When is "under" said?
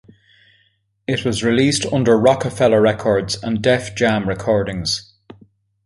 1.93-2.17